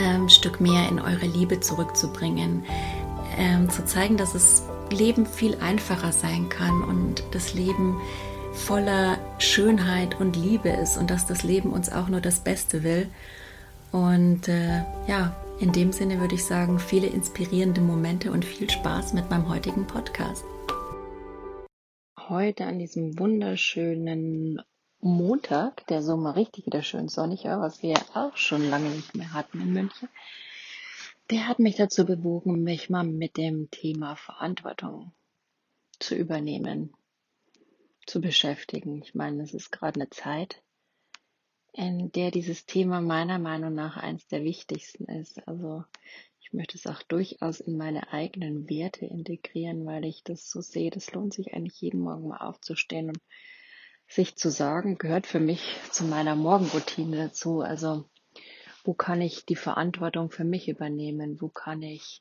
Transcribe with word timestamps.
ähm, 0.00 0.28
Stück 0.28 0.60
mehr 0.60 0.88
in 0.88 0.98
eure 0.98 1.26
Liebe 1.26 1.60
zurückzubringen, 1.60 2.64
ähm, 3.38 3.68
zu 3.68 3.84
zeigen, 3.84 4.16
dass 4.16 4.32
das 4.32 4.64
Leben 4.90 5.26
viel 5.26 5.56
einfacher 5.60 6.12
sein 6.12 6.48
kann 6.48 6.82
und 6.82 7.22
das 7.32 7.54
Leben 7.54 8.00
voller 8.52 9.18
Schönheit 9.38 10.20
und 10.20 10.36
Liebe 10.36 10.70
ist 10.70 10.96
und 10.96 11.10
dass 11.10 11.26
das 11.26 11.42
Leben 11.42 11.70
uns 11.70 11.92
auch 11.92 12.08
nur 12.08 12.20
das 12.20 12.40
Beste 12.40 12.82
will. 12.82 13.08
Und 13.92 14.48
äh, 14.48 14.82
ja, 15.06 15.36
in 15.60 15.72
dem 15.72 15.92
Sinne 15.92 16.20
würde 16.20 16.36
ich 16.36 16.44
sagen, 16.44 16.78
viele 16.78 17.06
inspirierende 17.06 17.80
Momente 17.80 18.32
und 18.32 18.44
viel 18.44 18.70
Spaß 18.70 19.12
mit 19.12 19.30
meinem 19.30 19.48
heutigen 19.48 19.86
Podcast. 19.86 20.44
Heute 22.28 22.64
an 22.66 22.78
diesem 22.78 23.18
wunderschönen 23.18 24.60
Montag, 25.02 25.86
der 25.86 26.02
so 26.02 26.16
mal 26.16 26.32
richtig 26.32 26.66
wieder 26.66 26.82
schön 26.82 27.08
sonnig 27.08 27.44
war, 27.44 27.60
was 27.60 27.82
wir 27.82 27.96
auch 28.14 28.36
schon 28.36 28.68
lange 28.68 28.90
nicht 28.90 29.14
mehr 29.14 29.32
hatten 29.32 29.60
in 29.60 29.72
München, 29.72 30.08
der 31.30 31.48
hat 31.48 31.58
mich 31.58 31.76
dazu 31.76 32.04
bewogen, 32.04 32.62
mich 32.62 32.90
mal 32.90 33.04
mit 33.04 33.36
dem 33.36 33.70
Thema 33.70 34.16
Verantwortung 34.16 35.12
zu 35.98 36.14
übernehmen, 36.14 36.92
zu 38.06 38.20
beschäftigen. 38.20 39.00
Ich 39.02 39.14
meine, 39.14 39.42
es 39.42 39.54
ist 39.54 39.70
gerade 39.70 40.00
eine 40.00 40.10
Zeit, 40.10 40.62
in 41.72 42.12
der 42.12 42.30
dieses 42.30 42.66
Thema 42.66 43.00
meiner 43.00 43.38
Meinung 43.38 43.74
nach 43.74 43.96
eins 43.96 44.26
der 44.26 44.42
wichtigsten 44.44 45.04
ist. 45.04 45.46
Also 45.46 45.84
ich 46.40 46.52
möchte 46.52 46.76
es 46.76 46.86
auch 46.86 47.02
durchaus 47.04 47.60
in 47.60 47.76
meine 47.76 48.12
eigenen 48.12 48.68
Werte 48.68 49.06
integrieren, 49.06 49.86
weil 49.86 50.04
ich 50.04 50.24
das 50.24 50.50
so 50.50 50.60
sehe, 50.60 50.90
das 50.90 51.12
lohnt 51.12 51.32
sich 51.32 51.54
eigentlich 51.54 51.80
jeden 51.80 52.00
Morgen 52.00 52.28
mal 52.28 52.38
aufzustehen 52.38 53.08
und 53.08 53.20
sich 54.10 54.36
zu 54.36 54.50
sagen, 54.50 54.98
gehört 54.98 55.26
für 55.26 55.40
mich 55.40 55.76
zu 55.92 56.04
meiner 56.04 56.34
Morgenroutine 56.34 57.16
dazu. 57.16 57.60
Also 57.60 58.04
wo 58.84 58.92
kann 58.92 59.20
ich 59.20 59.46
die 59.46 59.56
Verantwortung 59.56 60.30
für 60.30 60.44
mich 60.44 60.68
übernehmen? 60.68 61.40
Wo 61.40 61.48
kann 61.48 61.80
ich 61.82 62.20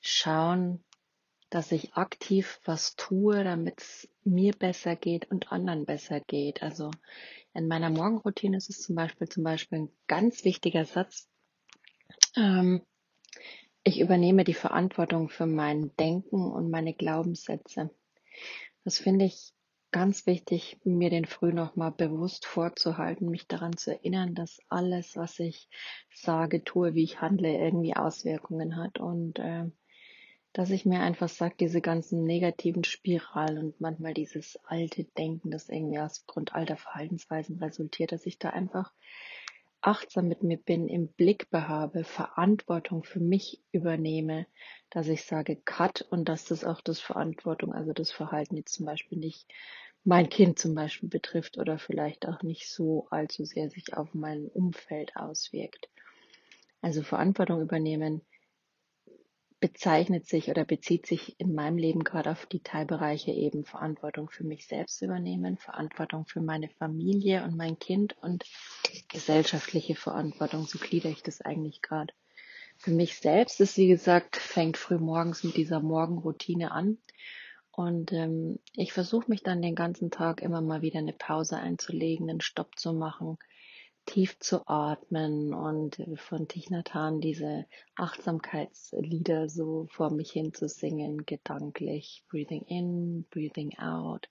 schauen, 0.00 0.84
dass 1.50 1.72
ich 1.72 1.94
aktiv 1.94 2.60
was 2.64 2.94
tue, 2.96 3.42
damit 3.42 3.80
es 3.80 4.08
mir 4.22 4.52
besser 4.52 4.96
geht 4.96 5.30
und 5.30 5.50
anderen 5.50 5.86
besser 5.86 6.20
geht. 6.20 6.62
Also 6.62 6.90
in 7.54 7.68
meiner 7.68 7.90
Morgenroutine 7.90 8.58
ist 8.58 8.68
es 8.68 8.82
zum 8.82 8.94
Beispiel 8.94 9.28
zum 9.28 9.44
Beispiel 9.44 9.78
ein 9.78 9.92
ganz 10.06 10.44
wichtiger 10.44 10.84
Satz. 10.84 11.26
Ähm, 12.36 12.82
ich 13.82 14.00
übernehme 14.00 14.44
die 14.44 14.54
Verantwortung 14.54 15.30
für 15.30 15.46
mein 15.46 15.96
Denken 15.96 16.52
und 16.52 16.70
meine 16.70 16.92
Glaubenssätze. 16.92 17.90
Das 18.84 18.98
finde 18.98 19.24
ich 19.24 19.54
ganz 19.90 20.26
wichtig, 20.26 20.78
mir 20.84 21.10
den 21.10 21.24
früh 21.24 21.52
nochmal 21.52 21.92
bewusst 21.92 22.46
vorzuhalten, 22.46 23.30
mich 23.30 23.46
daran 23.46 23.76
zu 23.76 23.92
erinnern, 23.92 24.34
dass 24.34 24.60
alles, 24.68 25.16
was 25.16 25.38
ich 25.38 25.68
sage, 26.12 26.64
tue, 26.64 26.94
wie 26.94 27.04
ich 27.04 27.20
handle, 27.20 27.50
irgendwie 27.50 27.96
Auswirkungen 27.96 28.76
hat. 28.76 28.98
Und 28.98 29.38
äh, 29.38 29.64
dass 30.52 30.70
ich 30.70 30.84
mir 30.84 31.00
einfach 31.00 31.28
sage, 31.28 31.54
diese 31.58 31.80
ganzen 31.80 32.24
negativen 32.24 32.84
Spiralen 32.84 33.58
und 33.58 33.80
manchmal 33.80 34.14
dieses 34.14 34.58
alte 34.64 35.04
Denken, 35.04 35.50
das 35.50 35.68
irgendwie 35.68 36.00
aus 36.00 36.26
Grund 36.26 36.54
alter 36.54 36.76
Verhaltensweisen 36.76 37.58
resultiert, 37.58 38.12
dass 38.12 38.26
ich 38.26 38.38
da 38.38 38.50
einfach 38.50 38.92
achtsam 39.88 40.28
mit 40.28 40.42
mir 40.42 40.58
bin, 40.58 40.86
im 40.86 41.08
Blick 41.08 41.48
behabe, 41.48 42.04
Verantwortung 42.04 43.04
für 43.04 43.20
mich 43.20 43.62
übernehme, 43.72 44.46
dass 44.90 45.08
ich 45.08 45.24
sage 45.24 45.56
Cut 45.56 46.02
und 46.10 46.28
dass 46.28 46.44
das 46.44 46.62
auch 46.62 46.82
das 46.82 47.00
Verantwortung, 47.00 47.72
also 47.72 47.94
das 47.94 48.10
Verhalten 48.10 48.56
jetzt 48.56 48.74
zum 48.74 48.84
Beispiel 48.84 49.16
nicht 49.16 49.50
mein 50.04 50.28
Kind 50.28 50.58
zum 50.58 50.74
Beispiel 50.74 51.08
betrifft 51.08 51.56
oder 51.56 51.78
vielleicht 51.78 52.28
auch 52.28 52.42
nicht 52.42 52.68
so 52.68 53.06
allzu 53.10 53.46
sehr 53.46 53.70
sich 53.70 53.96
auf 53.96 54.12
mein 54.12 54.48
Umfeld 54.48 55.16
auswirkt. 55.16 55.88
Also 56.82 57.02
Verantwortung 57.02 57.62
übernehmen 57.62 58.20
bezeichnet 59.60 60.26
sich 60.26 60.50
oder 60.50 60.64
bezieht 60.64 61.06
sich 61.06 61.38
in 61.40 61.54
meinem 61.54 61.78
Leben 61.78 62.04
gerade 62.04 62.30
auf 62.30 62.46
die 62.46 62.62
Teilbereiche 62.62 63.32
eben 63.32 63.64
Verantwortung 63.64 64.30
für 64.30 64.44
mich 64.44 64.66
selbst 64.66 65.02
übernehmen, 65.02 65.56
Verantwortung 65.58 66.26
für 66.26 66.40
meine 66.40 66.68
Familie 66.68 67.42
und 67.42 67.56
mein 67.56 67.78
Kind 67.78 68.16
und 68.20 68.44
gesellschaftliche 69.08 69.96
Verantwortung. 69.96 70.64
So 70.66 70.78
gliedere 70.78 71.12
ich 71.12 71.22
das 71.22 71.40
eigentlich 71.40 71.82
gerade. 71.82 72.14
Für 72.76 72.92
mich 72.92 73.18
selbst 73.18 73.60
ist, 73.60 73.76
wie 73.76 73.88
gesagt, 73.88 74.36
fängt 74.36 74.76
früh 74.76 74.98
morgens 74.98 75.42
mit 75.42 75.56
dieser 75.56 75.80
Morgenroutine 75.80 76.70
an. 76.70 76.98
Und 77.72 78.12
ähm, 78.12 78.60
ich 78.74 78.92
versuche 78.92 79.28
mich 79.28 79.42
dann 79.42 79.62
den 79.62 79.74
ganzen 79.74 80.10
Tag 80.10 80.40
immer 80.42 80.60
mal 80.60 80.82
wieder 80.82 80.98
eine 80.98 81.12
Pause 81.12 81.56
einzulegen, 81.56 82.30
einen 82.30 82.40
Stopp 82.40 82.78
zu 82.78 82.92
machen, 82.92 83.38
tief 84.08 84.38
zu 84.40 84.66
atmen 84.66 85.52
und 85.52 86.02
von 86.16 86.48
Hanh 86.48 87.20
diese 87.20 87.66
Achtsamkeitslieder 87.94 89.50
so 89.50 89.86
vor 89.90 90.10
mich 90.10 90.32
hin 90.32 90.52
gedanklich. 91.26 92.24
Breathing 92.30 92.62
in, 92.68 93.26
breathing 93.30 93.78
out. 93.78 94.26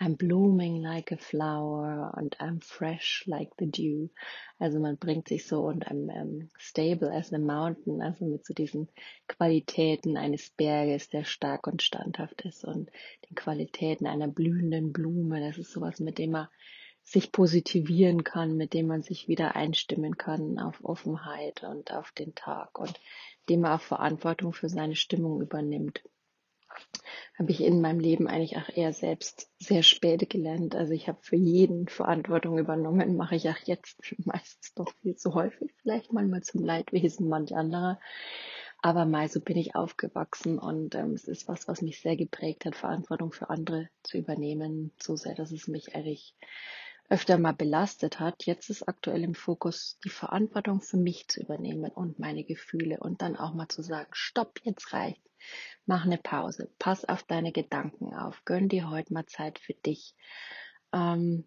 I'm 0.00 0.16
blooming 0.16 0.82
like 0.82 1.12
a 1.12 1.18
flower 1.18 2.12
and 2.16 2.34
I'm 2.40 2.60
fresh 2.60 3.24
like 3.26 3.50
the 3.58 3.66
dew. 3.66 4.08
Also 4.58 4.80
man 4.80 4.96
bringt 4.96 5.28
sich 5.28 5.46
so 5.46 5.66
und 5.66 5.86
I'm 5.86 6.08
um, 6.10 6.48
stable 6.58 7.12
as 7.12 7.30
a 7.32 7.38
mountain, 7.38 8.00
also 8.00 8.24
mit 8.24 8.46
so 8.46 8.54
diesen 8.54 8.88
Qualitäten 9.28 10.16
eines 10.16 10.48
Berges, 10.50 11.10
der 11.10 11.24
stark 11.24 11.66
und 11.66 11.82
standhaft 11.82 12.40
ist 12.46 12.64
und 12.64 12.90
den 13.28 13.34
Qualitäten 13.34 14.06
einer 14.06 14.28
blühenden 14.28 14.92
Blume. 14.94 15.40
Das 15.40 15.58
ist 15.58 15.72
sowas, 15.72 16.00
mit 16.00 16.16
dem 16.16 16.30
man 16.30 16.48
sich 17.04 17.32
positivieren 17.32 18.24
kann, 18.24 18.56
mit 18.56 18.72
dem 18.72 18.86
man 18.86 19.02
sich 19.02 19.28
wieder 19.28 19.54
einstimmen 19.54 20.16
kann 20.16 20.58
auf 20.58 20.82
Offenheit 20.82 21.62
und 21.62 21.92
auf 21.92 22.12
den 22.12 22.34
Tag 22.34 22.78
und 22.78 22.98
dem 23.48 23.60
man 23.60 23.72
auch 23.72 23.82
Verantwortung 23.82 24.52
für 24.54 24.70
seine 24.70 24.96
Stimmung 24.96 25.40
übernimmt. 25.42 26.02
Habe 27.38 27.52
ich 27.52 27.60
in 27.60 27.80
meinem 27.80 28.00
Leben 28.00 28.26
eigentlich 28.26 28.56
auch 28.56 28.68
eher 28.74 28.92
selbst 28.92 29.50
sehr 29.58 29.82
spät 29.82 30.28
gelernt. 30.30 30.74
Also 30.74 30.92
ich 30.92 31.06
habe 31.08 31.18
für 31.20 31.36
jeden 31.36 31.88
Verantwortung 31.88 32.58
übernommen, 32.58 33.16
mache 33.16 33.36
ich 33.36 33.48
auch 33.48 33.58
jetzt 33.64 34.00
meistens 34.24 34.74
doch 34.74 34.92
viel 35.02 35.14
zu 35.14 35.34
häufig, 35.34 35.72
vielleicht 35.82 36.12
manchmal 36.12 36.42
zum 36.42 36.64
Leidwesen 36.64 37.28
manch 37.28 37.54
anderer. 37.54 38.00
Aber 38.82 39.06
mal 39.06 39.28
so 39.28 39.40
bin 39.40 39.56
ich 39.56 39.74
aufgewachsen 39.74 40.58
und 40.58 40.94
ähm, 40.94 41.12
es 41.12 41.24
ist 41.24 41.48
was, 41.48 41.68
was 41.68 41.80
mich 41.80 42.00
sehr 42.00 42.16
geprägt 42.16 42.66
hat, 42.66 42.76
Verantwortung 42.76 43.32
für 43.32 43.48
andere 43.48 43.88
zu 44.02 44.18
übernehmen, 44.18 44.92
so 45.00 45.16
sehr, 45.16 45.34
dass 45.34 45.52
es 45.52 45.68
mich 45.68 45.94
eigentlich 45.94 46.34
öfter 47.08 47.38
mal 47.38 47.52
belastet 47.52 48.18
hat. 48.20 48.46
Jetzt 48.46 48.70
ist 48.70 48.88
aktuell 48.88 49.22
im 49.22 49.34
Fokus, 49.34 49.98
die 50.04 50.10
Verantwortung 50.10 50.80
für 50.80 50.96
mich 50.96 51.28
zu 51.28 51.40
übernehmen 51.40 51.90
und 51.90 52.18
meine 52.18 52.44
Gefühle 52.44 52.98
und 52.98 53.22
dann 53.22 53.36
auch 53.36 53.54
mal 53.54 53.68
zu 53.68 53.82
sagen, 53.82 54.10
stopp, 54.12 54.60
jetzt 54.62 54.92
reicht. 54.92 55.22
Mach 55.84 56.06
eine 56.06 56.18
Pause, 56.18 56.70
pass 56.78 57.04
auf 57.04 57.22
deine 57.22 57.52
Gedanken 57.52 58.14
auf, 58.14 58.44
gönn 58.46 58.70
dir 58.70 58.88
heute 58.88 59.12
mal 59.12 59.26
Zeit 59.26 59.58
für 59.58 59.74
dich. 59.74 60.14
Ähm, 60.92 61.44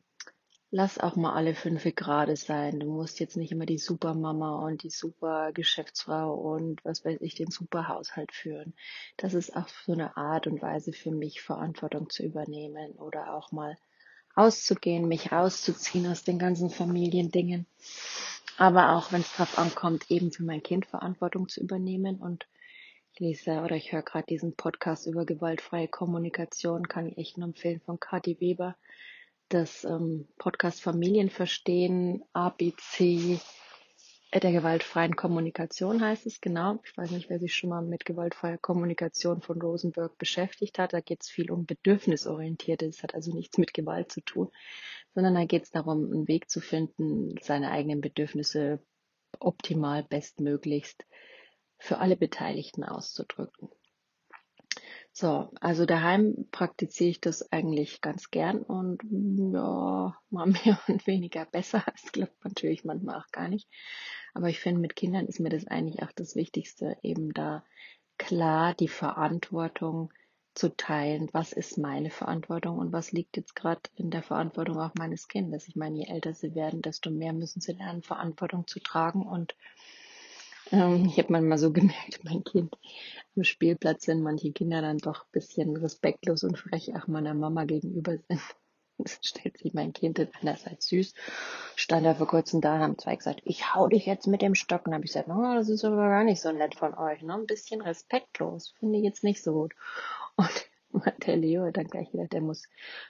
lass 0.69 0.99
auch 0.99 1.15
mal 1.15 1.33
alle 1.33 1.55
fünf 1.55 1.83
Grade 1.95 2.35
sein. 2.35 2.79
Du 2.79 2.91
musst 2.91 3.19
jetzt 3.19 3.37
nicht 3.37 3.51
immer 3.51 3.65
die 3.65 3.79
Supermama 3.79 4.63
und 4.63 4.83
die 4.83 4.91
super 4.91 5.51
Geschäftsfrau 5.53 6.35
und 6.35 6.85
was 6.85 7.03
weiß 7.03 7.21
ich, 7.21 7.33
den 7.33 7.49
super 7.49 7.87
Haushalt 7.87 8.31
führen. 8.31 8.75
Das 9.17 9.33
ist 9.33 9.55
auch 9.55 9.67
so 9.67 9.93
eine 9.93 10.15
Art 10.17 10.45
und 10.45 10.61
Weise 10.61 10.93
für 10.93 11.11
mich, 11.11 11.41
Verantwortung 11.41 12.11
zu 12.11 12.23
übernehmen 12.23 12.91
oder 12.91 13.33
auch 13.33 13.51
mal 13.51 13.75
auszugehen, 14.37 15.07
mich 15.07 15.31
rauszuziehen 15.31 16.07
aus 16.07 16.23
den 16.23 16.39
ganzen 16.39 16.69
Familiendingen. 16.69 17.65
Aber 18.57 18.95
auch 18.95 19.11
wenn 19.11 19.21
es 19.21 19.33
drauf 19.33 19.57
ankommt, 19.57 20.09
eben 20.09 20.31
für 20.31 20.43
mein 20.43 20.63
Kind 20.63 20.85
Verantwortung 20.85 21.49
zu 21.49 21.61
übernehmen. 21.61 22.17
Und 22.17 22.47
lese 23.17 23.61
oder 23.61 23.75
ich 23.75 23.91
höre 23.91 24.03
gerade 24.03 24.27
diesen 24.27 24.55
Podcast 24.55 25.07
über 25.07 25.25
gewaltfreie 25.25 25.87
Kommunikation, 25.87 26.87
kann 26.87 27.07
ich 27.07 27.17
echt 27.17 27.37
nur 27.37 27.47
empfehlen 27.47 27.81
von 27.85 27.99
Kathi 27.99 28.39
Weber. 28.39 28.75
Das 29.49 29.83
ähm, 29.85 30.27
Podcast 30.37 30.81
Familien 30.81 31.29
verstehen, 31.29 32.23
ABC 32.33 33.39
der 34.33 34.51
gewaltfreien 34.51 35.15
Kommunikation 35.15 36.01
heißt 36.01 36.25
es, 36.25 36.41
genau. 36.41 36.79
Ich 36.83 36.97
weiß 36.97 37.11
nicht, 37.11 37.29
wer 37.29 37.39
sich 37.39 37.55
schon 37.55 37.69
mal 37.69 37.81
mit 37.81 38.03
gewaltfreier 38.05 38.57
Kommunikation 38.57 39.41
von 39.41 39.61
Rosenberg 39.61 40.17
beschäftigt 40.17 40.79
hat. 40.79 40.93
Da 40.93 40.99
geht 40.99 41.23
es 41.23 41.29
viel 41.29 41.49
um 41.49 41.65
Bedürfnisorientierte. 41.65 42.87
Das 42.87 43.03
hat 43.03 43.15
also 43.15 43.33
nichts 43.33 43.57
mit 43.57 43.73
Gewalt 43.73 44.11
zu 44.11 44.21
tun, 44.21 44.51
sondern 45.15 45.35
da 45.35 45.45
geht 45.45 45.63
es 45.63 45.71
darum, 45.71 46.11
einen 46.11 46.27
Weg 46.27 46.49
zu 46.49 46.59
finden, 46.59 47.35
seine 47.41 47.71
eigenen 47.71 48.01
Bedürfnisse 48.01 48.81
optimal, 49.39 50.03
bestmöglichst 50.03 51.05
für 51.79 51.99
alle 51.99 52.17
Beteiligten 52.17 52.83
auszudrücken. 52.83 53.69
So, 55.19 55.49
also 55.61 55.87
daheim 55.87 56.45
praktiziere 56.51 57.09
ich 57.09 57.19
das 57.19 57.51
eigentlich 57.51 58.01
ganz 58.01 58.29
gern 58.29 58.61
und 58.61 59.01
ja, 59.51 60.15
mal 60.29 60.45
mehr 60.45 60.79
und 60.87 61.07
weniger 61.07 61.43
besser. 61.45 61.83
Das 61.91 62.11
klappt 62.11 62.45
natürlich 62.45 62.83
manchmal 62.83 63.15
auch 63.19 63.31
gar 63.31 63.47
nicht. 63.47 63.67
Aber 64.35 64.47
ich 64.49 64.59
finde, 64.59 64.79
mit 64.79 64.95
Kindern 64.95 65.25
ist 65.25 65.39
mir 65.39 65.49
das 65.49 65.65
eigentlich 65.65 66.03
auch 66.03 66.11
das 66.11 66.35
Wichtigste, 66.35 66.97
eben 67.01 67.33
da 67.33 67.63
klar 68.19 68.75
die 68.75 68.89
Verantwortung 68.89 70.13
zu 70.53 70.77
teilen. 70.77 71.29
Was 71.31 71.51
ist 71.51 71.79
meine 71.79 72.11
Verantwortung 72.11 72.77
und 72.77 72.93
was 72.93 73.11
liegt 73.11 73.37
jetzt 73.37 73.55
gerade 73.55 73.81
in 73.95 74.11
der 74.11 74.21
Verantwortung 74.21 74.77
auch 74.77 74.93
meines 74.99 75.27
Kindes? 75.27 75.67
Ich 75.67 75.75
meine, 75.75 75.97
je 75.97 76.05
älter 76.13 76.35
sie 76.35 76.53
werden, 76.53 76.83
desto 76.83 77.09
mehr 77.09 77.33
müssen 77.33 77.59
sie 77.59 77.73
lernen, 77.73 78.03
Verantwortung 78.03 78.67
zu 78.67 78.79
tragen 78.81 79.23
und 79.23 79.55
ähm, 80.71 81.05
ich 81.05 81.17
habe 81.17 81.31
manchmal 81.31 81.57
so 81.57 81.71
gemerkt, 81.73 82.23
mein 82.23 82.43
Kind 82.43 82.75
am 83.35 83.43
Spielplatz 83.43 84.05
sind 84.05 84.21
manche 84.21 84.51
Kinder 84.51 84.81
dann 84.81 84.97
doch 84.97 85.21
ein 85.23 85.31
bisschen 85.31 85.75
respektlos 85.75 86.43
und 86.43 86.57
frech 86.57 86.95
auch 86.95 87.07
meiner 87.07 87.33
Mama 87.33 87.65
gegenüber 87.65 88.17
sind. 88.27 88.41
Das 88.99 89.19
stellt 89.21 89.59
sich 89.59 89.75
mein 89.75 89.93
Kind 89.93 90.19
einerseits 90.41 90.87
süß, 90.87 91.13
stand 91.75 92.03
da 92.03 92.15
vor 92.15 92.25
kurzem 92.25 92.61
da, 92.61 92.79
haben 92.79 92.97
zwei 92.97 93.15
gesagt, 93.15 93.41
ich 93.43 93.75
hau 93.75 93.87
dich 93.87 94.07
jetzt 94.07 94.25
mit 94.25 94.41
dem 94.41 94.55
Stock. 94.55 94.87
Und 94.87 94.95
habe 94.95 95.05
ich 95.05 95.11
gesagt, 95.11 95.29
oh, 95.29 95.53
das 95.53 95.69
ist 95.69 95.85
aber 95.85 96.09
gar 96.09 96.23
nicht 96.23 96.41
so 96.41 96.51
nett 96.51 96.73
von 96.73 96.95
euch, 96.95 97.21
ne? 97.21 97.35
Ein 97.35 97.45
bisschen 97.45 97.81
respektlos, 97.81 98.73
finde 98.79 98.97
ich 98.97 99.03
jetzt 99.03 99.23
nicht 99.23 99.43
so 99.43 99.53
gut. 99.53 99.75
Und 100.35 100.67
der 101.27 101.37
Leo 101.37 101.65
hat 101.65 101.77
dann 101.77 101.87
gleich 101.87 102.11
gedacht, 102.11 102.33
der 102.33 102.41
muss 102.41 102.63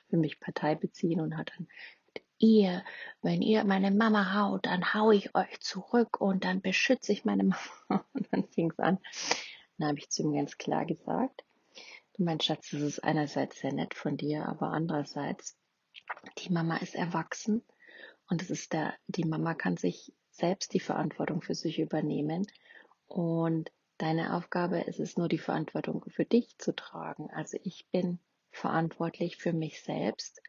für 0.09 0.18
mich 0.18 0.42
Partei 0.42 0.75
beziehen 0.75 1.21
und 1.21 1.38
hat 1.38 1.54
dann 1.57 1.69
ihr, 2.39 2.83
wenn 3.21 3.41
ihr 3.41 3.63
meine 3.63 3.91
Mama 3.91 4.33
haut, 4.35 4.65
dann 4.65 4.93
hau 4.93 5.11
ich 5.11 5.35
euch 5.35 5.59
zurück 5.59 6.21
und 6.21 6.43
dann 6.43 6.61
beschütze 6.61 7.11
ich 7.11 7.25
meine 7.25 7.43
Mama. 7.89 8.05
Und 8.13 8.27
dann 8.31 8.47
fing 8.49 8.71
es 8.71 8.79
an. 8.79 8.99
Dann 9.77 9.89
habe 9.89 9.99
ich 9.99 10.09
zu 10.09 10.23
ihm 10.23 10.33
ganz 10.33 10.57
klar 10.57 10.85
gesagt, 10.85 11.43
mein 12.17 12.39
Schatz, 12.39 12.71
das 12.71 12.81
ist 12.81 13.03
einerseits 13.03 13.59
sehr 13.59 13.73
nett 13.73 13.93
von 13.93 14.17
dir, 14.17 14.47
aber 14.47 14.71
andererseits, 14.71 15.55
die 16.39 16.51
Mama 16.51 16.77
ist 16.77 16.95
erwachsen 16.95 17.63
und 18.29 18.41
es 18.41 18.49
ist 18.49 18.73
da, 18.73 18.93
die 19.07 19.25
Mama 19.25 19.53
kann 19.53 19.77
sich 19.77 20.13
selbst 20.31 20.73
die 20.73 20.79
Verantwortung 20.79 21.41
für 21.41 21.55
sich 21.55 21.79
übernehmen 21.79 22.47
und 23.07 23.71
deine 23.97 24.35
Aufgabe 24.35 24.79
ist 24.81 24.99
es 24.99 25.17
nur, 25.17 25.27
die 25.27 25.37
Verantwortung 25.37 26.03
für 26.07 26.25
dich 26.25 26.57
zu 26.57 26.75
tragen. 26.75 27.29
Also 27.31 27.57
ich 27.63 27.87
bin 27.91 28.19
verantwortlich 28.51 29.37
für 29.37 29.53
mich 29.53 29.81
selbst 29.81 30.41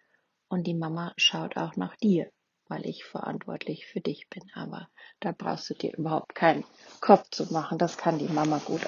und 0.49 0.67
die 0.67 0.75
Mama 0.75 1.13
schaut 1.17 1.57
auch 1.57 1.77
nach 1.77 1.97
dir, 1.97 2.31
weil 2.69 2.87
ich 2.87 3.05
verantwortlich 3.05 3.87
für 3.87 4.01
dich 4.01 4.29
bin. 4.29 4.43
Aber 4.55 4.89
da 5.21 5.33
brauchst 5.33 5.71
du 5.71 5.75
dir 5.75 5.97
überhaupt 5.97 6.35
keinen 6.35 6.65
Kopf 7.01 7.31
zu 7.31 7.53
machen. 7.53 7.79
Das 7.79 7.97
kann 7.97 8.19
die 8.19 8.29
Mama 8.29 8.61
gut. 8.65 8.81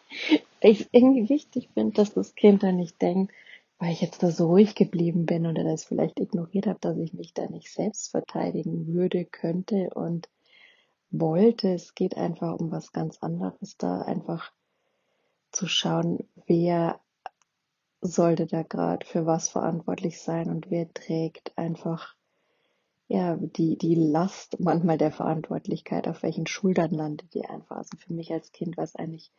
ich 0.60 0.88
irgendwie 0.92 1.28
wichtig 1.28 1.70
finde, 1.74 1.94
dass 1.94 2.14
das 2.14 2.34
Kind 2.34 2.62
da 2.62 2.72
nicht 2.72 3.00
denkt, 3.02 3.32
weil 3.78 3.92
ich 3.92 4.00
jetzt 4.00 4.22
da 4.22 4.30
so 4.30 4.46
ruhig 4.46 4.74
geblieben 4.74 5.26
bin 5.26 5.46
oder 5.46 5.64
das 5.64 5.84
vielleicht 5.84 6.20
ignoriert 6.20 6.66
habe, 6.66 6.78
dass 6.80 6.96
ich 6.98 7.14
mich 7.14 7.34
da 7.34 7.46
nicht 7.46 7.72
selbst 7.72 8.10
verteidigen 8.10 8.86
würde, 8.86 9.24
könnte 9.24 9.90
und 9.94 10.28
wollte. 11.10 11.74
Es 11.74 11.94
geht 11.94 12.16
einfach 12.16 12.58
um 12.60 12.70
was 12.70 12.92
ganz 12.92 13.18
anderes, 13.18 13.76
da 13.78 14.02
einfach 14.02 14.52
zu 15.50 15.66
schauen, 15.66 16.28
wer 16.46 17.00
sollte 18.02 18.46
da 18.46 18.62
gerade 18.62 19.06
für 19.06 19.26
was 19.26 19.48
verantwortlich 19.48 20.20
sein 20.20 20.50
und 20.50 20.70
wer 20.70 20.92
trägt 20.92 21.56
einfach 21.56 22.16
ja 23.06 23.36
die 23.36 23.78
die 23.78 23.94
Last 23.94 24.58
manchmal 24.60 24.98
der 24.98 25.12
Verantwortlichkeit, 25.12 26.08
auf 26.08 26.22
welchen 26.22 26.46
Schultern 26.46 26.90
landet 26.90 27.32
die 27.32 27.44
einfach. 27.44 27.76
Also 27.76 27.96
für 27.96 28.12
mich 28.12 28.32
als 28.32 28.52
Kind 28.52 28.76
war 28.76 28.84
es 28.84 28.96
eigentlich 28.96 29.32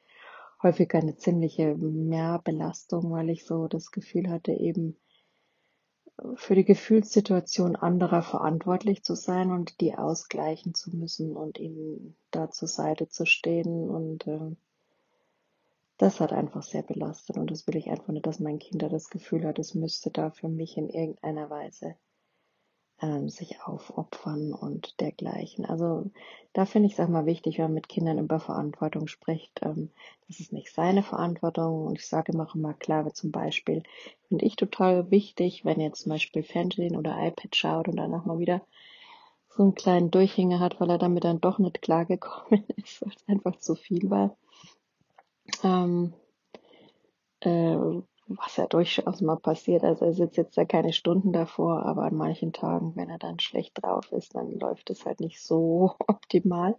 häufig 0.63 0.93
eine 0.95 1.17
ziemliche 1.17 1.75
Mehrbelastung, 1.75 3.11
weil 3.11 3.29
ich 3.29 3.45
so 3.45 3.67
das 3.67 3.91
Gefühl 3.91 4.29
hatte, 4.29 4.53
eben 4.53 4.97
für 6.35 6.55
die 6.55 6.63
Gefühlssituation 6.63 7.75
anderer 7.75 8.21
verantwortlich 8.21 9.03
zu 9.03 9.15
sein 9.15 9.51
und 9.51 9.81
die 9.81 9.95
ausgleichen 9.95 10.73
zu 10.73 10.95
müssen 10.95 11.35
und 11.35 11.59
ihnen 11.59 12.15
da 12.31 12.49
zur 12.49 12.67
Seite 12.67 13.09
zu 13.09 13.25
stehen 13.25 13.89
und 13.89 14.25
äh, 14.27 14.55
das 15.97 16.19
hat 16.19 16.33
einfach 16.33 16.63
sehr 16.63 16.83
belastet 16.83 17.37
und 17.37 17.51
das 17.51 17.67
will 17.67 17.75
ich 17.75 17.89
einfach 17.89 18.09
nicht, 18.09 18.25
dass 18.25 18.39
mein 18.39 18.59
Kind 18.59 18.81
da 18.81 18.89
das 18.89 19.09
Gefühl 19.09 19.45
hat, 19.45 19.59
es 19.59 19.75
müsste 19.75 20.09
da 20.11 20.31
für 20.31 20.49
mich 20.49 20.77
in 20.77 20.89
irgendeiner 20.89 21.49
Weise 21.49 21.95
ähm, 23.01 23.29
sich 23.29 23.61
aufopfern 23.61 24.53
und 24.53 24.99
dergleichen. 24.99 25.65
Also 25.65 26.09
da 26.53 26.65
finde 26.65 26.87
ich 26.87 26.93
es 26.93 26.99
auch 26.99 27.09
mal 27.09 27.25
wichtig, 27.25 27.57
wenn 27.57 27.65
man 27.65 27.73
mit 27.73 27.89
Kindern 27.89 28.17
über 28.17 28.39
Verantwortung 28.39 29.07
spricht. 29.07 29.61
Ähm, 29.61 29.91
das 30.27 30.39
ist 30.39 30.53
nicht 30.53 30.73
seine 30.73 31.03
Verantwortung 31.03 31.85
und 31.85 31.99
ich 31.99 32.07
sage 32.07 32.31
immer 32.31 32.47
auch 32.47 32.55
immer 32.55 32.73
klar, 32.73 33.05
wie 33.05 33.13
zum 33.13 33.31
Beispiel 33.31 33.83
finde 34.27 34.45
ich 34.45 34.55
total 34.55 35.11
wichtig, 35.11 35.63
wenn 35.63 35.79
ihr 35.79 35.93
zum 35.93 36.11
Beispiel 36.11 36.43
Fernsehen 36.43 36.95
oder 36.95 37.17
iPad 37.23 37.55
schaut 37.55 37.87
und 37.87 37.97
danach 37.97 38.25
mal 38.25 38.39
wieder 38.39 38.61
so 39.49 39.63
einen 39.63 39.75
kleinen 39.75 40.09
Durchhänger 40.09 40.59
hat, 40.59 40.79
weil 40.79 40.89
er 40.89 40.97
damit 40.97 41.23
dann 41.23 41.39
doch 41.39 41.59
nicht 41.59 41.83
klargekommen 41.83 42.65
ist, 42.77 43.01
weil 43.01 43.13
es 43.15 43.27
einfach 43.27 43.57
zu 43.57 43.75
viel 43.75 44.09
war 44.09 44.35
ähm, 45.63 46.13
äh, 47.41 47.77
was 48.27 48.57
ja 48.57 48.67
durchaus 48.67 49.21
mal 49.21 49.37
passiert. 49.37 49.83
Also 49.83 50.05
er 50.05 50.13
sitzt 50.13 50.37
jetzt 50.37 50.57
da 50.57 50.65
keine 50.65 50.93
Stunden 50.93 51.33
davor, 51.33 51.85
aber 51.85 52.03
an 52.03 52.15
manchen 52.15 52.53
Tagen, 52.53 52.95
wenn 52.95 53.09
er 53.09 53.19
dann 53.19 53.39
schlecht 53.39 53.81
drauf 53.81 54.11
ist, 54.11 54.35
dann 54.35 54.59
läuft 54.59 54.89
es 54.89 55.05
halt 55.05 55.19
nicht 55.19 55.41
so 55.41 55.95
optimal. 56.07 56.75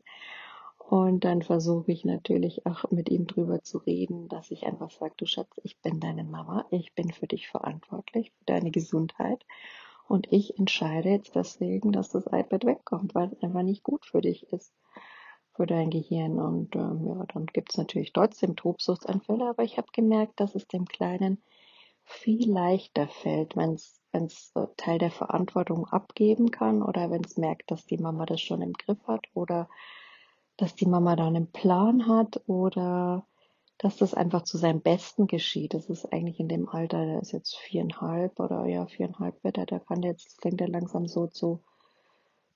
Und 0.79 1.25
dann 1.25 1.43
versuche 1.43 1.91
ich 1.93 2.05
natürlich 2.05 2.67
auch 2.67 2.91
mit 2.91 3.09
ihm 3.09 3.27
drüber 3.27 3.63
zu 3.63 3.79
reden, 3.79 4.29
dass 4.29 4.51
ich 4.51 4.67
einfach 4.67 4.91
sage, 4.91 5.15
du 5.17 5.25
Schatz, 5.25 5.59
ich 5.63 5.81
bin 5.81 5.99
deine 5.99 6.25
Mama, 6.25 6.67
ich 6.71 6.95
bin 6.95 7.11
für 7.11 7.27
dich 7.27 7.49
verantwortlich, 7.49 8.33
für 8.33 8.45
deine 8.45 8.71
Gesundheit. 8.71 9.45
Und 10.07 10.31
ich 10.31 10.59
entscheide 10.59 11.09
jetzt 11.09 11.35
deswegen, 11.35 11.91
dass 11.91 12.11
das 12.11 12.27
iPad 12.27 12.67
wegkommt, 12.67 13.15
weil 13.15 13.29
es 13.33 13.43
einfach 13.43 13.63
nicht 13.63 13.83
gut 13.83 14.05
für 14.05 14.21
dich 14.21 14.53
ist 14.53 14.75
für 15.55 15.67
dein 15.67 15.91
Gehirn. 15.91 16.39
Und 16.39 16.75
ähm, 16.77 17.07
ja, 17.07 17.25
dann 17.33 17.47
gibt 17.47 17.73
es 17.73 17.79
natürlich 17.79 18.13
trotzdem 18.13 18.57
Tobsuchtsanfälle, 18.57 19.49
aber 19.49 19.63
ich 19.63 19.77
habe 19.79 19.89
gemerkt, 19.93 20.41
dass 20.41 20.55
es 20.55 20.67
dem 20.67 20.87
Kleinen 20.87 21.43
viel 22.05 22.51
leichter 22.51 23.09
fällt, 23.09 23.57
wenn 23.57 23.75
es 23.75 24.53
äh, 24.55 24.67
Teil 24.77 24.99
der 24.99 25.11
Verantwortung 25.11 25.87
abgeben 25.87 26.51
kann 26.51 26.83
oder 26.83 27.11
wenn 27.11 27.25
es 27.25 27.37
merkt, 27.37 27.71
dass 27.71 27.87
die 27.87 27.99
Mama 27.99 28.27
das 28.27 28.41
schon 28.41 28.63
im 28.63 28.75
Griff 28.75 29.07
hat 29.07 29.27
oder 29.35 29.69
dass 30.57 30.75
die 30.75 30.87
Mama 30.87 31.17
da 31.17 31.27
einen 31.27 31.51
Plan 31.51 32.07
hat 32.07 32.43
oder 32.47 33.27
dass 33.79 33.97
das 33.97 34.15
einfach 34.15 34.43
zu 34.43 34.57
seinem 34.57 34.81
Besten 34.81 35.27
geschieht. 35.27 35.75
Das 35.75 35.87
ist 35.87 36.13
eigentlich 36.13 36.39
in 36.39 36.49
dem 36.49 36.69
Alter, 36.69 37.05
der 37.05 37.21
ist 37.21 37.33
jetzt 37.33 37.57
viereinhalb 37.57 38.39
oder 38.39 38.67
ja, 38.67 38.87
viereinhalb 38.87 39.43
wird 39.43 39.59
er, 39.59 39.67
der 39.67 39.81
kann 39.81 40.03
jetzt, 40.03 40.41
fängt 40.41 40.61
er 40.61 40.69
langsam 40.69 41.09
so 41.09 41.27
zu 41.27 41.63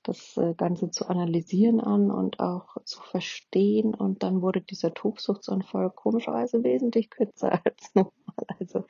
das 0.08 0.36
äh, 0.38 0.54
Ganze 0.54 0.90
zu 0.90 1.08
analysieren 1.08 1.80
an 1.80 2.10
und 2.10 2.40
auch 2.40 2.76
zu 2.84 3.00
verstehen. 3.02 3.94
Und 3.94 4.22
dann 4.22 4.42
wurde 4.42 4.62
dieser 4.62 4.94
Tobsuchtsanfall 4.94 5.90
komischerweise 5.90 6.64
wesentlich 6.64 7.10
kürzer 7.10 7.52
als 7.64 7.94
normal. 7.94 8.12
Also 8.58 8.84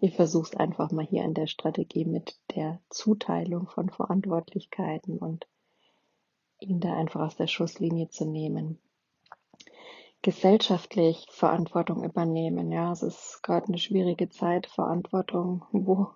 ich 0.00 0.14
versuche 0.14 0.50
es 0.52 0.56
einfach 0.56 0.90
mal 0.90 1.04
hier 1.04 1.24
an 1.24 1.34
der 1.34 1.46
Strategie 1.46 2.04
mit 2.04 2.38
der 2.54 2.80
Zuteilung 2.88 3.68
von 3.68 3.90
Verantwortlichkeiten 3.90 5.18
und 5.18 5.46
ihn 6.60 6.80
da 6.80 6.94
einfach 6.94 7.20
aus 7.20 7.36
der 7.36 7.46
Schusslinie 7.46 8.08
zu 8.08 8.24
nehmen. 8.24 8.78
Gesellschaftlich 10.22 11.26
Verantwortung 11.30 12.04
übernehmen. 12.04 12.72
Ja, 12.72 12.90
es 12.90 13.02
ist 13.02 13.40
gerade 13.42 13.68
eine 13.68 13.78
schwierige 13.78 14.28
Zeit. 14.28 14.66
Verantwortung, 14.66 15.64
wo 15.72 16.08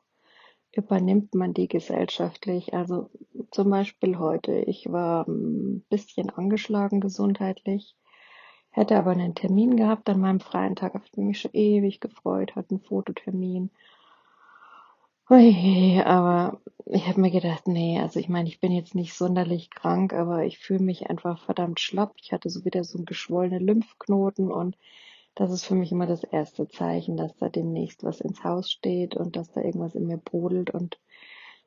übernimmt 0.72 1.34
man 1.34 1.54
die 1.54 1.68
gesellschaftlich? 1.68 2.74
Also 2.74 3.10
zum 3.50 3.70
Beispiel 3.70 4.18
heute, 4.18 4.52
ich 4.52 4.90
war 4.90 5.26
ein 5.28 5.84
bisschen 5.88 6.30
angeschlagen 6.30 7.00
gesundheitlich, 7.00 7.94
hätte 8.70 8.96
aber 8.96 9.12
einen 9.12 9.34
Termin 9.34 9.76
gehabt 9.76 10.08
an 10.08 10.20
meinem 10.20 10.40
freien 10.40 10.76
Tag, 10.76 10.94
auf 10.94 11.08
den 11.10 11.24
ich 11.24 11.28
mich 11.28 11.40
schon 11.40 11.52
ewig 11.54 12.00
gefreut, 12.00 12.56
hatte 12.56 12.70
einen 12.70 12.80
Fototermin. 12.80 13.70
Ui, 15.30 16.02
aber 16.04 16.60
ich 16.86 17.06
habe 17.06 17.20
mir 17.20 17.30
gedacht, 17.30 17.66
nee, 17.66 17.98
also 18.00 18.18
ich 18.18 18.28
meine, 18.28 18.48
ich 18.48 18.60
bin 18.60 18.72
jetzt 18.72 18.94
nicht 18.94 19.14
sonderlich 19.14 19.70
krank, 19.70 20.12
aber 20.12 20.44
ich 20.44 20.58
fühle 20.58 20.80
mich 20.80 21.08
einfach 21.08 21.38
verdammt 21.44 21.80
schlapp. 21.80 22.14
Ich 22.20 22.32
hatte 22.32 22.50
so 22.50 22.64
wieder 22.64 22.84
so 22.84 22.98
einen 22.98 23.06
geschwollenen 23.06 23.64
Lymphknoten 23.66 24.50
und 24.50 24.76
das 25.34 25.50
ist 25.50 25.64
für 25.64 25.74
mich 25.74 25.92
immer 25.92 26.06
das 26.06 26.24
erste 26.24 26.68
Zeichen, 26.68 27.16
dass 27.16 27.34
da 27.36 27.48
demnächst 27.48 28.04
was 28.04 28.20
ins 28.20 28.44
Haus 28.44 28.70
steht 28.70 29.16
und 29.16 29.36
dass 29.36 29.50
da 29.50 29.60
irgendwas 29.62 29.94
in 29.94 30.06
mir 30.06 30.18
brodelt. 30.18 30.70
Und 30.70 30.98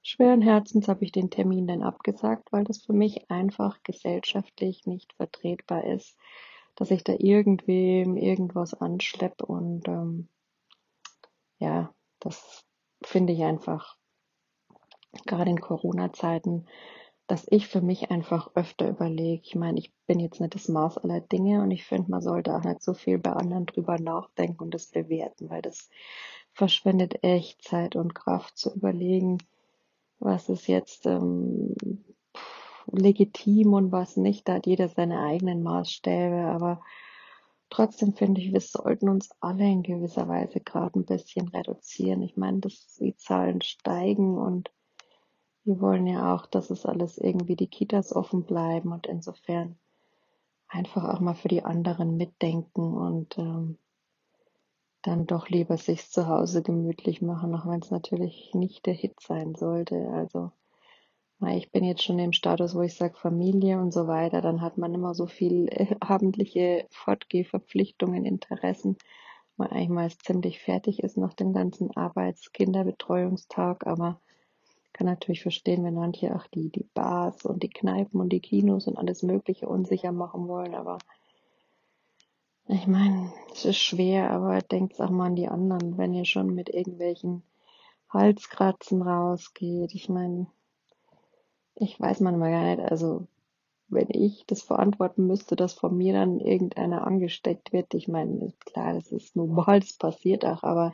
schweren 0.03 0.41
Herzens 0.41 0.87
habe 0.87 1.03
ich 1.03 1.11
den 1.11 1.29
Termin 1.29 1.67
dann 1.67 1.81
abgesagt, 1.81 2.51
weil 2.51 2.63
das 2.63 2.83
für 2.83 2.93
mich 2.93 3.29
einfach 3.31 3.81
gesellschaftlich 3.83 4.85
nicht 4.85 5.13
vertretbar 5.13 5.83
ist, 5.85 6.15
dass 6.75 6.91
ich 6.91 7.03
da 7.03 7.13
irgendwem 7.17 8.17
irgendwas 8.17 8.73
anschleppe 8.73 9.45
und 9.45 9.87
ähm, 9.87 10.29
ja, 11.57 11.93
das 12.19 12.65
finde 13.01 13.33
ich 13.33 13.43
einfach 13.43 13.95
gerade 15.25 15.49
in 15.49 15.61
Corona-Zeiten, 15.61 16.67
dass 17.27 17.47
ich 17.49 17.67
für 17.67 17.81
mich 17.81 18.11
einfach 18.11 18.51
öfter 18.55 18.87
überlege. 18.89 19.41
Ich 19.43 19.55
meine, 19.55 19.79
ich 19.79 19.91
bin 20.05 20.19
jetzt 20.19 20.39
nicht 20.39 20.53
das 20.53 20.67
Maß 20.67 20.99
aller 20.99 21.21
Dinge 21.21 21.61
und 21.61 21.71
ich 21.71 21.85
finde, 21.85 22.11
man 22.11 22.21
sollte 22.21 22.55
auch 22.55 22.63
nicht 22.63 22.83
so 22.83 22.93
viel 22.93 23.17
bei 23.17 23.31
anderen 23.31 23.65
drüber 23.65 23.99
nachdenken 23.99 24.63
und 24.63 24.73
das 24.73 24.87
bewerten, 24.87 25.49
weil 25.49 25.61
das 25.61 25.89
verschwendet 26.53 27.23
echt 27.23 27.63
Zeit 27.63 27.95
und 27.95 28.13
Kraft 28.15 28.57
zu 28.57 28.73
überlegen, 28.73 29.39
was 30.19 30.49
ist 30.49 30.67
jetzt 30.67 31.05
ähm, 31.05 31.75
legitim 32.91 33.73
und 33.73 33.91
was 33.91 34.17
nicht. 34.17 34.47
Da 34.47 34.55
hat 34.55 34.67
jeder 34.67 34.87
seine 34.87 35.19
eigenen 35.21 35.63
Maßstäbe, 35.63 36.45
aber 36.45 36.81
trotzdem 37.69 38.13
finde 38.13 38.41
ich, 38.41 38.53
wir 38.53 38.61
sollten 38.61 39.09
uns 39.09 39.29
alle 39.39 39.65
in 39.65 39.83
gewisser 39.83 40.27
Weise 40.27 40.59
gerade 40.61 40.99
ein 40.99 41.05
bisschen 41.05 41.47
reduzieren. 41.49 42.21
Ich 42.21 42.37
meine, 42.37 42.59
dass 42.59 42.95
die 42.99 43.15
Zahlen 43.15 43.61
steigen 43.61 44.37
und 44.37 44.71
wir 45.65 45.81
wollen 45.81 46.05
ja 46.05 46.33
auch, 46.35 46.45
dass 46.45 46.69
es 46.69 46.85
alles 46.85 47.17
irgendwie 47.17 47.55
die 47.55 47.67
Kitas 47.67 48.15
offen 48.15 48.43
bleiben 48.43 48.91
und 48.91 49.07
insofern 49.07 49.77
einfach 50.67 51.03
auch 51.03 51.19
mal 51.19 51.33
für 51.33 51.47
die 51.47 51.63
anderen 51.63 52.17
mitdenken 52.17 52.93
und 52.93 53.37
ähm, 53.37 53.77
dann 55.01 55.25
doch 55.25 55.49
lieber 55.49 55.77
sich 55.77 56.09
zu 56.09 56.27
Hause 56.27 56.61
gemütlich 56.61 57.21
machen, 57.21 57.55
auch 57.55 57.65
wenn 57.67 57.79
es 57.79 57.91
natürlich 57.91 58.51
nicht 58.53 58.85
der 58.85 58.93
Hit 58.93 59.19
sein 59.19 59.55
sollte. 59.55 60.09
Also 60.09 60.51
ich 61.47 61.71
bin 61.71 61.83
jetzt 61.83 62.03
schon 62.03 62.17
im 62.17 62.31
Status, 62.31 62.75
wo 62.75 62.81
ich 62.81 62.95
sage 62.95 63.15
Familie 63.15 63.79
und 63.79 63.91
so 63.91 64.07
weiter, 64.07 64.41
dann 64.41 64.61
hat 64.61 64.77
man 64.77 64.93
immer 64.93 65.13
so 65.13 65.27
viel 65.27 65.67
äh, 65.69 65.95
abendliche 65.99 66.87
Fortgehverpflichtungen, 66.91 68.25
Interessen, 68.25 68.97
weil 69.57 69.69
eigentlich 69.69 69.89
mal 69.89 70.11
ziemlich 70.11 70.59
fertig 70.59 71.03
ist 71.03 71.17
nach 71.17 71.33
dem 71.33 71.53
ganzen 71.53 71.95
Arbeits-Kinderbetreuungstag, 71.95 73.85
aber 73.85 74.21
kann 74.95 75.07
natürlich 75.07 75.41
verstehen, 75.41 75.83
wenn 75.83 75.93
manche 75.93 76.33
auch 76.33 76.47
die, 76.47 76.69
die 76.69 76.87
Bars 76.93 77.45
und 77.45 77.63
die 77.63 77.69
Kneipen 77.69 78.21
und 78.21 78.29
die 78.29 78.39
Kinos 78.39 78.87
und 78.87 78.97
alles 78.97 79.23
Mögliche 79.23 79.67
unsicher 79.67 80.13
machen 80.13 80.47
wollen, 80.47 80.73
aber 80.73 80.99
ich 82.67 82.87
meine, 82.87 83.31
es 83.53 83.65
ist 83.65 83.77
schwer, 83.77 84.31
aber 84.31 84.59
denkt 84.61 84.99
auch 84.99 85.09
mal 85.09 85.27
an 85.27 85.35
die 85.35 85.49
anderen, 85.49 85.97
wenn 85.97 86.13
ihr 86.13 86.25
schon 86.25 86.55
mit 86.55 86.69
irgendwelchen 86.69 87.43
Halskratzen 88.09 89.01
rausgeht. 89.01 89.93
Ich 89.93 90.09
meine, 90.09 90.47
ich 91.75 91.99
weiß 91.99 92.21
manchmal 92.21 92.51
gar 92.51 92.75
nicht, 92.75 92.89
also 92.89 93.27
wenn 93.87 94.07
ich 94.09 94.45
das 94.47 94.63
verantworten 94.63 95.27
müsste, 95.27 95.55
dass 95.55 95.73
von 95.73 95.95
mir 95.95 96.13
dann 96.13 96.39
irgendeiner 96.39 97.05
angesteckt 97.05 97.73
wird, 97.73 97.93
ich 97.93 98.07
meine, 98.07 98.53
klar, 98.61 98.93
das 98.93 99.11
ist 99.11 99.35
normal, 99.35 99.81
das 99.81 99.93
passiert 99.93 100.45
auch, 100.45 100.63
aber 100.63 100.93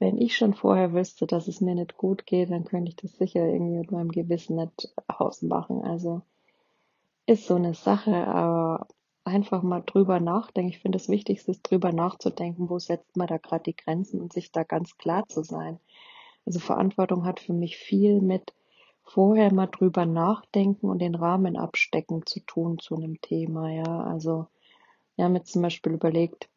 wenn 0.00 0.16
ich 0.18 0.36
schon 0.36 0.54
vorher 0.54 0.94
wüsste, 0.94 1.26
dass 1.26 1.46
es 1.46 1.60
mir 1.60 1.74
nicht 1.74 1.96
gut 1.98 2.26
geht, 2.26 2.50
dann 2.50 2.64
könnte 2.64 2.88
ich 2.88 2.96
das 2.96 3.12
sicher 3.12 3.46
irgendwie 3.46 3.76
mit 3.76 3.92
meinem 3.92 4.10
Gewissen 4.10 4.56
nicht 4.56 4.92
ausmachen. 5.06 5.82
Also 5.82 6.22
ist 7.26 7.46
so 7.46 7.54
eine 7.54 7.74
Sache, 7.74 8.26
aber 8.26 8.88
einfach 9.24 9.62
mal 9.62 9.82
drüber 9.84 10.18
nachdenken. 10.18 10.70
Ich 10.70 10.78
finde, 10.78 10.96
das 10.96 11.10
Wichtigste 11.10 11.50
ist, 11.50 11.62
drüber 11.62 11.92
nachzudenken, 11.92 12.70
wo 12.70 12.78
setzt 12.78 13.14
man 13.16 13.26
da 13.26 13.36
gerade 13.36 13.64
die 13.64 13.76
Grenzen 13.76 14.22
und 14.22 14.32
sich 14.32 14.50
da 14.50 14.64
ganz 14.64 14.96
klar 14.96 15.28
zu 15.28 15.42
sein. 15.42 15.78
Also 16.46 16.60
Verantwortung 16.60 17.26
hat 17.26 17.38
für 17.38 17.52
mich 17.52 17.76
viel 17.76 18.22
mit 18.22 18.54
vorher 19.04 19.52
mal 19.52 19.66
drüber 19.66 20.06
nachdenken 20.06 20.88
und 20.88 21.00
den 21.00 21.14
Rahmen 21.14 21.58
abstecken 21.58 22.24
zu 22.24 22.40
tun 22.40 22.78
zu 22.78 22.96
einem 22.96 23.20
Thema, 23.20 23.70
ja. 23.70 24.02
Also 24.04 24.46
wir 25.16 25.26
haben 25.26 25.36
jetzt 25.36 25.52
zum 25.52 25.60
Beispiel 25.60 25.92
überlegt, 25.92 26.48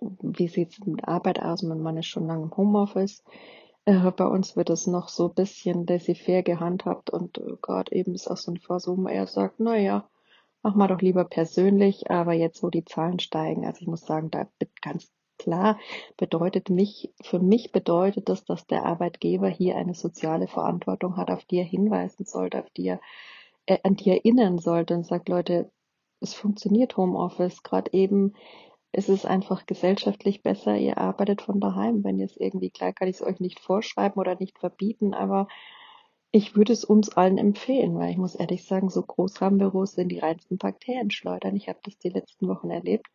wie 0.00 0.48
sieht 0.48 0.72
es 0.72 0.86
mit 0.86 1.06
Arbeit 1.06 1.40
aus? 1.40 1.62
Mein 1.62 1.80
Mann 1.80 1.96
ist 1.96 2.06
schon 2.06 2.26
lange 2.26 2.44
im 2.44 2.56
Homeoffice. 2.56 3.22
Äh, 3.86 4.10
bei 4.10 4.26
uns 4.26 4.56
wird 4.56 4.70
es 4.70 4.86
noch 4.86 5.08
so 5.08 5.28
ein 5.28 5.34
bisschen 5.34 5.86
laissez-faire 5.86 6.42
gehandhabt 6.42 7.10
und 7.10 7.38
äh, 7.38 7.56
gerade 7.62 7.92
eben 7.94 8.14
ist 8.14 8.28
auch 8.28 8.36
so 8.36 8.52
ein 8.52 8.58
wo 8.68 9.08
er 9.08 9.26
sagt, 9.26 9.60
naja, 9.60 10.08
mach 10.62 10.74
mal 10.74 10.88
doch 10.88 11.00
lieber 11.00 11.24
persönlich, 11.24 12.10
aber 12.10 12.32
jetzt, 12.32 12.62
wo 12.62 12.70
die 12.70 12.84
Zahlen 12.84 13.20
steigen, 13.20 13.64
also 13.64 13.80
ich 13.80 13.86
muss 13.86 14.04
sagen, 14.04 14.30
da 14.30 14.48
ganz 14.82 15.10
klar 15.38 15.78
bedeutet 16.16 16.70
mich, 16.70 17.12
für 17.22 17.38
mich 17.38 17.72
bedeutet 17.72 18.28
das, 18.28 18.44
dass 18.44 18.66
der 18.66 18.84
Arbeitgeber 18.84 19.48
hier 19.48 19.76
eine 19.76 19.94
soziale 19.94 20.48
Verantwortung 20.48 21.16
hat, 21.16 21.30
auf 21.30 21.44
die 21.44 21.58
er 21.58 21.64
hinweisen 21.64 22.24
sollte, 22.24 22.58
auf 22.58 22.70
die 22.70 22.88
er, 22.88 23.00
äh, 23.66 23.78
an 23.84 23.94
die 23.94 24.10
er 24.10 24.16
erinnern 24.16 24.58
sollte 24.58 24.94
und 24.94 25.06
sagt, 25.06 25.28
Leute, 25.28 25.70
es 26.20 26.34
funktioniert 26.34 26.96
Homeoffice, 26.96 27.62
gerade 27.62 27.92
eben 27.92 28.34
ist 28.96 29.10
es 29.10 29.26
einfach 29.26 29.66
gesellschaftlich 29.66 30.42
besser, 30.42 30.76
ihr 30.76 30.96
arbeitet 30.96 31.42
von 31.42 31.60
daheim. 31.60 32.02
Wenn 32.02 32.18
ihr 32.18 32.24
es 32.24 32.36
irgendwie, 32.36 32.70
klar 32.70 32.92
kann 32.92 33.08
ich 33.08 33.16
es 33.16 33.22
euch 33.22 33.40
nicht 33.40 33.60
vorschreiben 33.60 34.18
oder 34.18 34.36
nicht 34.40 34.58
verbieten, 34.58 35.12
aber 35.12 35.48
ich 36.32 36.56
würde 36.56 36.72
es 36.72 36.84
uns 36.84 37.10
allen 37.10 37.38
empfehlen, 37.38 37.98
weil 37.98 38.10
ich 38.10 38.16
muss 38.16 38.34
ehrlich 38.34 38.64
sagen, 38.64 38.88
so 38.88 39.02
Großrahmenbüros 39.02 39.92
sind 39.92 40.08
die 40.08 40.18
reinsten 40.18 40.58
Bakterien 40.58 41.10
schleudern. 41.10 41.56
Ich 41.56 41.68
habe 41.68 41.78
das 41.82 41.98
die 41.98 42.08
letzten 42.08 42.48
Wochen 42.48 42.70
erlebt. 42.70 43.06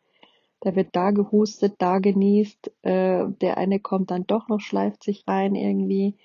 Da 0.60 0.76
wird 0.76 0.90
da 0.92 1.10
gehustet, 1.10 1.74
da 1.78 1.98
genießt, 1.98 2.70
äh, 2.82 3.24
der 3.40 3.56
eine 3.58 3.80
kommt 3.80 4.12
dann 4.12 4.26
doch 4.26 4.48
noch, 4.48 4.60
schleift 4.60 5.02
sich 5.02 5.24
rein 5.26 5.56
irgendwie. 5.56 6.16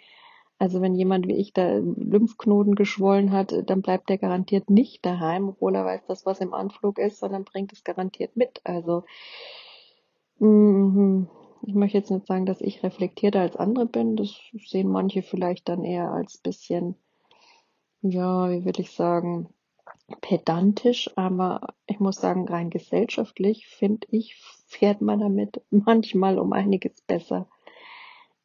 Also 0.60 0.82
wenn 0.82 0.96
jemand 0.96 1.28
wie 1.28 1.36
ich 1.36 1.54
da 1.54 1.78
Lymphknoten 1.78 2.74
geschwollen 2.74 3.32
hat, 3.32 3.54
dann 3.68 3.82
bleibt 3.82 4.10
der 4.10 4.18
garantiert 4.18 4.70
nicht 4.70 5.06
daheim, 5.06 5.50
obwohl 5.50 5.76
er 5.76 5.86
weiß, 5.86 6.06
dass 6.08 6.26
was 6.26 6.40
im 6.40 6.54
Anflug 6.54 6.98
ist, 6.98 7.20
sondern 7.20 7.44
bringt 7.44 7.74
es 7.74 7.84
garantiert 7.84 8.36
mit. 8.36 8.62
Also 8.64 9.04
mhm. 10.40 11.28
ich 11.62 11.76
möchte 11.76 12.00
jetzt 12.00 12.10
nicht 12.10 12.26
sagen, 12.26 12.48
dass 12.48 12.62
ich 12.62 12.82
reflektierter 12.82 13.42
als 13.42 13.56
andere 13.56 13.86
bin. 13.86 14.16
Das 14.16 14.36
sehen 14.66 14.90
manche 14.90 15.22
vielleicht 15.22 15.70
dann 15.70 15.84
eher 15.84 16.12
als 16.12 16.40
bisschen, 16.40 16.96
ja, 18.02 18.50
wie 18.50 18.66
will 18.66 18.80
ich 18.80 18.92
sagen, 18.92 19.50
pedantisch, 20.22 21.10
aber 21.16 21.74
ich 21.86 22.00
muss 22.00 22.16
sagen, 22.16 22.48
rein 22.48 22.70
gesellschaftlich 22.70 23.68
finde 23.68 24.08
ich, 24.10 24.36
fährt 24.66 25.02
man 25.02 25.20
damit 25.20 25.62
manchmal 25.70 26.40
um 26.40 26.54
einiges 26.54 27.02
besser. 27.02 27.48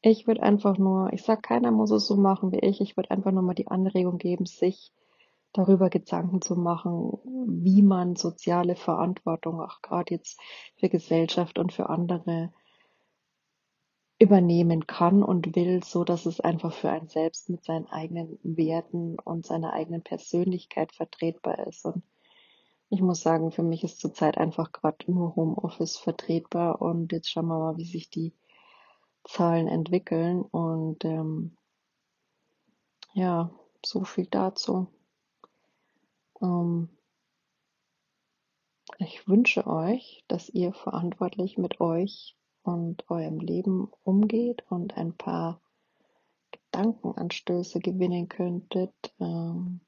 Ich 0.03 0.27
würde 0.27 0.43
einfach 0.43 0.79
nur, 0.79 1.13
ich 1.13 1.23
sag, 1.23 1.45
keiner 1.45 1.71
muss 1.71 1.93
es 1.93 2.07
so 2.07 2.17
machen 2.17 2.51
wie 2.51 2.59
ich. 2.59 2.81
Ich 2.81 2.97
würde 2.97 3.13
einfach 3.13 3.31
nur 3.31 3.43
mal 3.43 3.55
die 3.55 3.69
Anregung 3.69 4.19
geben, 4.19 4.47
sich 4.47 4.93
darüber 5.53 5.91
Gedanken 5.91 6.43
zu 6.43 6.57
machen, 6.57 7.19
wie 7.47 7.83
man 7.83 8.17
soziale 8.17 8.75
Verantwortung 8.75 9.61
auch 9.61 9.81
gerade 9.81 10.15
jetzt 10.15 10.41
für 10.77 10.89
Gesellschaft 10.89 11.59
und 11.59 11.73
für 11.73 11.89
andere 11.89 12.53
übernehmen 14.19 14.87
kann 14.87 15.23
und 15.23 15.55
will, 15.55 15.83
so 15.85 16.05
dass 16.05 16.27
es 16.27 16.41
einfach 16.41 16.73
für 16.73 16.91
einen 16.91 17.09
selbst 17.09 17.49
mit 17.49 17.65
seinen 17.65 17.87
eigenen 17.87 18.39
Werten 18.43 19.19
und 19.19 19.47
seiner 19.47 19.73
eigenen 19.73 20.03
Persönlichkeit 20.03 20.93
vertretbar 20.93 21.67
ist. 21.67 21.85
Und 21.85 22.03
ich 22.89 23.03
muss 23.03 23.21
sagen, 23.21 23.53
für 23.53 23.63
mich 23.63 23.85
ist 23.85 24.01
zurzeit 24.01 24.39
einfach 24.39 24.73
gerade 24.73 25.11
nur 25.11 25.37
Homeoffice 25.37 25.97
vertretbar 25.97 26.81
und 26.81 27.13
jetzt 27.13 27.31
schauen 27.31 27.47
wir 27.47 27.59
mal, 27.59 27.77
wie 27.77 27.85
sich 27.85 28.11
die 28.11 28.33
Zahlen 29.25 29.69
entwickeln. 29.69 30.43
Und 30.43 31.05
ähm, 31.05 31.57
ja, 33.15 33.51
so 33.85 34.05
viel 34.05 34.27
dazu. 34.27 34.89
Ähm, 36.41 36.89
ich 38.99 39.27
wünsche 39.27 39.67
euch, 39.67 40.25
dass 40.29 40.49
ihr 40.49 40.73
verantwortlich 40.73 41.59
mit 41.59 41.81
euch 41.81 42.37
und 42.63 43.09
eurem 43.11 43.41
Leben 43.41 43.91
umgeht 44.05 44.65
und 44.69 44.97
ein 44.97 45.17
paar 45.17 45.61
Gedankenanstöße 46.53 47.81
gewinnen 47.81 48.29
könntet, 48.29 48.95
ähm, 49.21 49.81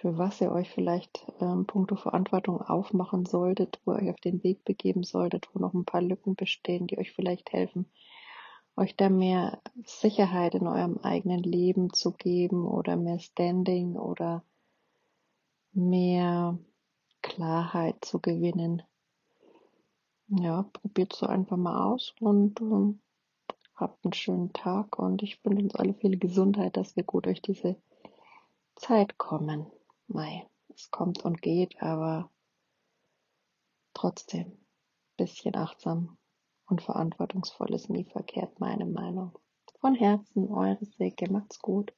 für 0.00 0.16
was 0.16 0.40
ihr 0.40 0.50
euch 0.50 0.70
vielleicht 0.70 1.26
ähm, 1.40 1.66
puncto 1.66 1.94
Verantwortung 1.94 2.62
aufmachen 2.62 3.26
solltet, 3.26 3.80
wo 3.84 3.92
ihr 3.92 3.98
euch 4.02 4.10
auf 4.10 4.20
den 4.20 4.42
Weg 4.42 4.64
begeben 4.64 5.04
solltet, 5.04 5.50
wo 5.52 5.58
noch 5.58 5.74
ein 5.74 5.84
paar 5.84 6.00
Lücken 6.00 6.36
bestehen, 6.36 6.86
die 6.86 6.98
euch 6.98 7.12
vielleicht 7.12 7.52
helfen, 7.52 7.84
euch 8.76 8.96
da 8.96 9.10
mehr 9.10 9.60
Sicherheit 9.84 10.54
in 10.54 10.66
eurem 10.66 10.98
eigenen 11.02 11.42
Leben 11.42 11.92
zu 11.92 12.12
geben 12.12 12.66
oder 12.66 12.96
mehr 12.96 13.18
Standing 13.18 13.96
oder 13.96 14.42
mehr 15.72 16.58
Klarheit 17.20 18.02
zu 18.02 18.20
gewinnen. 18.20 18.82
Ja, 20.28 20.62
probiert 20.72 21.12
so 21.12 21.26
einfach 21.26 21.58
mal 21.58 21.92
aus 21.92 22.14
und 22.20 22.58
ähm, 22.62 23.00
habt 23.74 24.02
einen 24.04 24.14
schönen 24.14 24.52
Tag 24.54 24.98
und 24.98 25.22
ich 25.22 25.44
wünsche 25.44 25.62
uns 25.62 25.74
alle 25.74 25.92
viel 25.92 26.18
Gesundheit, 26.18 26.78
dass 26.78 26.96
wir 26.96 27.02
gut 27.02 27.26
durch 27.26 27.42
diese 27.42 27.76
Zeit 28.76 29.18
kommen. 29.18 29.66
Mei, 30.12 30.44
es 30.74 30.90
kommt 30.90 31.24
und 31.24 31.40
geht, 31.40 31.80
aber 31.80 32.32
trotzdem 33.94 34.58
bisschen 35.16 35.54
achtsam 35.54 36.18
und 36.66 36.82
verantwortungsvoll 36.82 37.72
ist 37.74 37.90
nie 37.90 38.04
verkehrt, 38.04 38.58
meine 38.58 38.86
Meinung. 38.86 39.38
Von 39.80 39.94
Herzen, 39.94 40.48
eure 40.48 40.84
Silke, 40.84 41.30
macht's 41.30 41.60
gut. 41.60 41.94